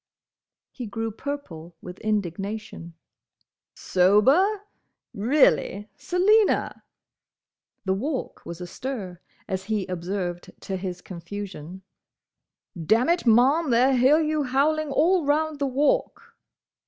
He 0.71 0.87
grew 0.87 1.11
purple 1.11 1.75
with 1.79 1.99
indignation. 1.99 2.95
"Sober!—Reely, 3.75 5.89
Selina!—" 5.95 6.81
The 7.85 7.93
Walk 7.93 8.43
was 8.43 8.59
astir, 8.59 9.21
as 9.47 9.65
he 9.65 9.85
observed 9.85 10.53
to 10.61 10.75
his 10.75 11.01
confusion. 11.03 11.83
"Dammit, 12.75 13.27
Ma'am, 13.27 13.69
they'll 13.69 13.93
hear 13.95 14.19
you 14.19 14.41
howling 14.41 14.89
all 14.89 15.23
round 15.23 15.59
the 15.59 15.67
Walk!" 15.67 16.33